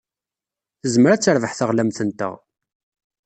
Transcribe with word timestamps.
Tezmer 0.81 1.11
ad 1.11 1.21
terbeḥ 1.21 1.51
teɣlamt-nteɣ. 1.55 2.33